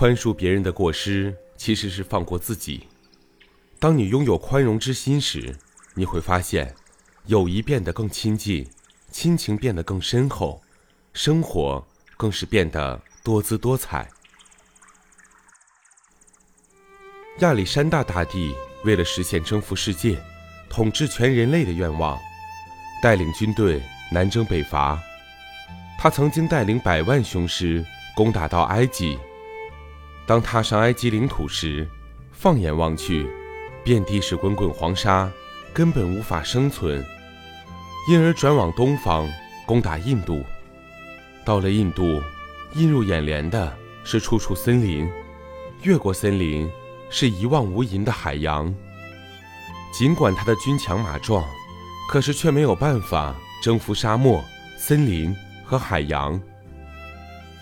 [0.00, 2.88] 宽恕别人的过失，其实是放过自己。
[3.78, 5.54] 当你拥有宽容之心时，
[5.92, 6.74] 你会发现，
[7.26, 8.66] 友谊变得更亲近，
[9.10, 10.62] 亲情变得更深厚，
[11.12, 11.86] 生活
[12.16, 14.08] 更是变得多姿多彩。
[17.40, 18.54] 亚历山大大帝
[18.86, 20.18] 为了实现征服世界、
[20.70, 22.18] 统治全人类的愿望，
[23.02, 24.98] 带领军队南征北伐。
[25.98, 27.84] 他曾经带领百万雄师
[28.16, 29.18] 攻打到埃及。
[30.26, 31.88] 当踏上埃及领土时，
[32.32, 33.28] 放眼望去，
[33.82, 35.30] 遍地是滚滚黄沙，
[35.72, 37.04] 根本无法生存。
[38.08, 39.28] 因而转往东方
[39.66, 40.42] 攻打印度。
[41.44, 42.20] 到了印度，
[42.74, 45.10] 映入眼帘的是处处森林，
[45.82, 46.70] 越过森林
[47.10, 48.74] 是一望无垠的海洋。
[49.92, 51.44] 尽管他的军强马壮，
[52.08, 54.44] 可是却没有办法征服沙漠、
[54.78, 55.34] 森林。
[55.62, 56.40] 和海洋，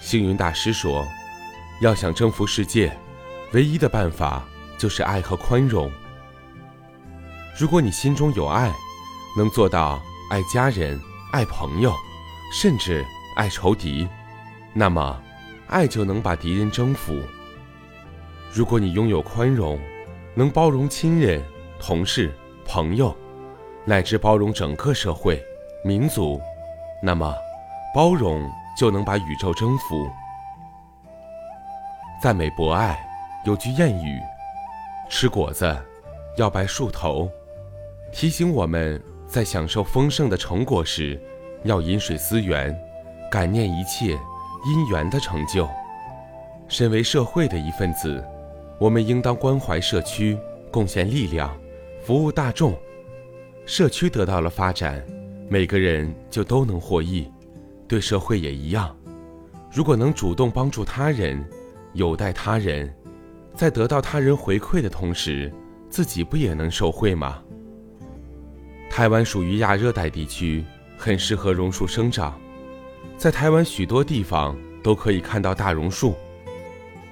[0.00, 1.06] 星云大师说
[1.80, 2.96] ：“要想征服世界，
[3.52, 4.44] 唯一的办法
[4.76, 5.90] 就是爱和宽容。
[7.58, 8.72] 如果你心中有爱，
[9.36, 11.00] 能做到爱家人、
[11.32, 11.92] 爱朋友，
[12.52, 13.04] 甚至
[13.36, 14.08] 爱仇敌，
[14.72, 15.20] 那么
[15.68, 17.14] 爱就能把敌人征服。
[18.52, 19.78] 如果你拥有宽容，
[20.34, 21.42] 能包容亲人、
[21.80, 22.32] 同事、
[22.64, 23.16] 朋友，
[23.84, 25.42] 乃至包容整个社会、
[25.84, 26.40] 民族，
[27.02, 27.34] 那么。”
[27.94, 28.48] 包容
[28.78, 30.08] 就能把宇宙征服。
[32.20, 32.98] 赞美博爱，
[33.44, 34.20] 有句谚语
[35.08, 35.72] ：“吃果子
[36.36, 37.30] 要拜树头”，
[38.10, 41.20] 提醒我们在享受丰盛的成果时，
[41.62, 42.76] 要饮水思源，
[43.30, 44.18] 感念一切
[44.66, 45.68] 因缘的成就。
[46.66, 48.20] 身为社会的一份子，
[48.80, 50.36] 我们应当关怀社区，
[50.72, 51.56] 贡献力量，
[52.02, 52.76] 服务大众。
[53.64, 55.00] 社区得到了发展，
[55.48, 57.30] 每个人就都能获益。
[57.86, 58.94] 对社会也一样，
[59.70, 61.48] 如果能主动帮助他人，
[61.98, 62.94] 有待他人，
[63.56, 65.52] 在得到他人回馈的同时，
[65.90, 67.42] 自己不也能受惠吗？
[68.88, 70.64] 台湾属于亚热带地区，
[70.96, 72.40] 很适合榕树生长，
[73.16, 76.14] 在台湾许多地方都可以看到大榕树。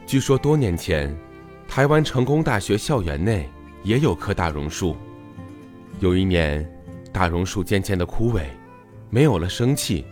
[0.06, 1.12] 据说多年前，
[1.66, 3.50] 台湾成功大学校园内
[3.82, 4.96] 也有棵大榕树。
[5.98, 6.64] 有一年，
[7.12, 8.42] 大榕树渐渐的枯萎，
[9.10, 10.06] 没有了生气。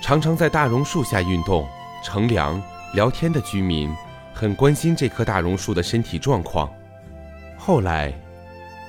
[0.00, 1.66] 常常在大榕树下运动、
[2.04, 2.62] 乘凉、
[2.94, 3.94] 聊天的居民，
[4.32, 6.72] 很关心这棵大榕树的身体状况。
[7.56, 8.12] 后来，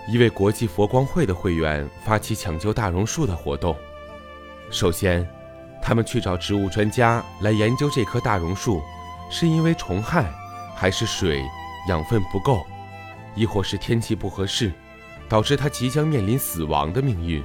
[0.07, 3.75] 一位国际佛光会的会员发起抢救大榕树的活动。
[4.71, 5.27] 首先，
[5.81, 8.81] 他们去找植物专家来研究这棵大榕树，
[9.29, 10.31] 是因为虫害，
[10.75, 11.43] 还是水
[11.89, 12.65] 养分不够，
[13.35, 14.71] 亦或是天气不合适，
[15.27, 17.43] 导致它即将面临死亡的命运。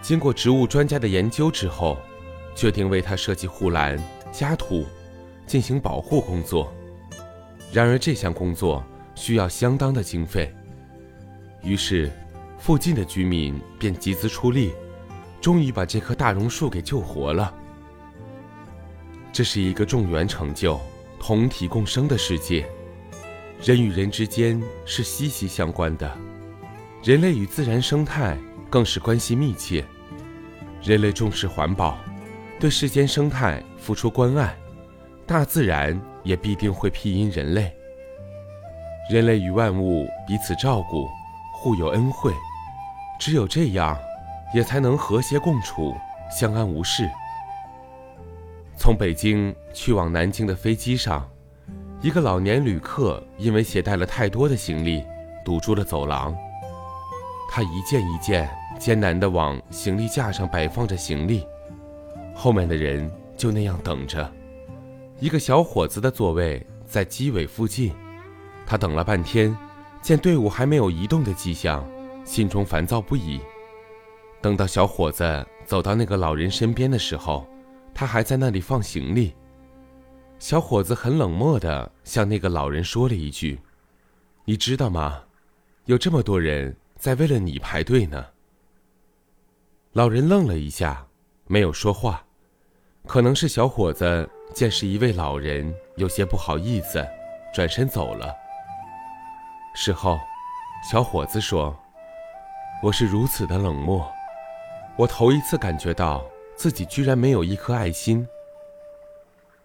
[0.00, 1.98] 经过植物专家的研究之后。
[2.52, 3.96] 决定为他设计护栏、
[4.32, 4.84] 加土，
[5.50, 6.72] 进行保护工作。
[7.72, 8.84] 然而这项工作
[9.16, 10.54] 需要相当的经费，
[11.60, 12.08] 于是
[12.56, 14.70] 附近的居民便集资出力，
[15.40, 17.52] 终于把这棵大榕树给救活了。
[19.32, 20.80] 这是一个众缘成就、
[21.18, 22.64] 同体共生的世界，
[23.60, 26.16] 人与人之间是息息相关的，
[27.02, 28.38] 人类与自然生态
[28.70, 29.84] 更是关系密切。
[30.80, 31.98] 人类重视环保。
[32.60, 34.56] 对世间生态付出关爱，
[35.30, 37.72] 大自然也必定会庇荫人类。
[39.08, 41.06] 人类与万物彼此照顾，
[41.54, 42.32] 互有恩惠，
[43.16, 43.96] 只有这样，
[44.52, 45.94] 也才能和谐共处，
[46.28, 47.08] 相安无事。
[48.76, 51.30] 从北京去往南京的飞机上，
[52.00, 55.04] 一个老年旅客因为携带了太多的行李，
[55.44, 56.36] 堵住了走廊。
[57.48, 61.46] 他一件一件艰难地往行李架上摆放着行李。
[62.34, 64.28] 后面的人就那样等着，
[65.20, 67.92] 一个小伙子的座位在机尾附近，
[68.66, 69.54] 他等了半天，
[70.00, 71.86] 见队伍还没有移动的迹象，
[72.24, 73.38] 心中烦躁不已。
[74.40, 77.46] 等到小伙子走到那个老人身边的时候，
[77.94, 79.34] 他还在那里放行李。
[80.38, 83.60] 小伙子很冷漠地向那个老人说了一句
[84.46, 85.22] ：“你知道吗？
[85.84, 88.24] 有这么多人在为了你排队呢。”
[89.92, 91.06] 老人愣了一下，
[91.46, 92.24] 没有说话。
[93.06, 97.04] 可能是小伙子见是一位老人，有些不好意思，
[97.52, 98.32] 转身走了。
[99.74, 100.18] 事后，
[100.88, 101.76] 小伙子说
[102.82, 104.08] ：“我是如此的冷漠，
[104.96, 106.24] 我头一次感觉到
[106.54, 108.26] 自己居然没有一颗爱心。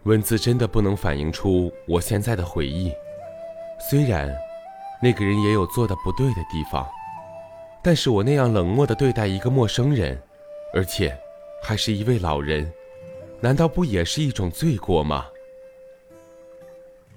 [0.04, 2.92] 文字真的不能反映出我现在的回忆。
[3.80, 4.34] 虽然
[5.02, 6.88] 那个人也有做的不对的地方，
[7.84, 10.20] 但是我那样冷漠的对待一个陌生人，
[10.74, 11.16] 而且
[11.62, 12.72] 还是一位老人。”
[13.42, 15.26] 难道不也是一种罪过吗？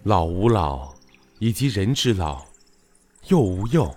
[0.03, 0.95] 老吾老，
[1.39, 2.47] 以及人之老；
[3.29, 3.95] 幼吾幼，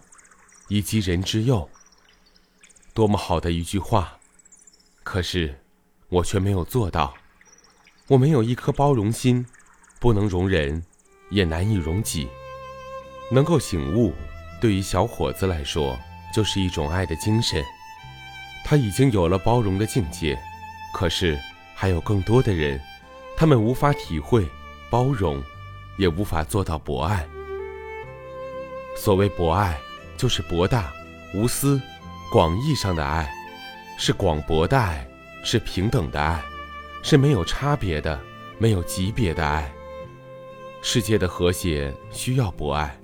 [0.70, 1.70] 以及人之幼。
[2.94, 4.18] 多么好的一句话！
[5.04, 5.60] 可是，
[6.10, 7.14] 我却没有做到。
[8.08, 9.46] 我没有一颗包容心，
[10.00, 10.84] 不能容人，
[11.30, 12.28] 也难以容己。
[13.32, 14.14] 能够醒悟，
[14.60, 15.98] 对于小伙子来说，
[16.34, 17.64] 就是一种爱的精神。
[18.64, 20.38] 他已经有了包容的境界，
[20.94, 21.40] 可是
[21.82, 22.80] 还有更多的人，
[23.36, 24.48] 他们无法体会
[24.92, 25.42] 包容，
[25.98, 27.28] 也无法做到博爱。
[28.96, 29.80] 所谓博爱，
[30.16, 30.94] 就是博大、
[31.34, 31.82] 无私、
[32.32, 33.28] 广义上的爱，
[33.98, 35.10] 是广博的爱，
[35.44, 36.40] 是平等的爱，
[37.02, 38.22] 是没有差别的、
[38.60, 39.74] 没有级别的爱。
[40.84, 42.96] 世界的和谐需要博爱。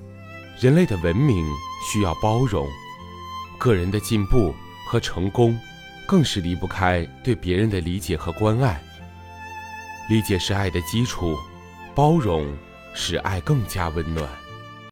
[0.59, 1.51] 人类的文明
[1.83, 2.69] 需要包容，
[3.57, 4.53] 个人的进步
[4.87, 5.59] 和成功，
[6.07, 8.81] 更是离不开对别人的理解和关爱。
[10.09, 11.35] 理解是爱的基础，
[11.93, 12.57] 包容
[12.95, 14.27] 使爱更加温暖。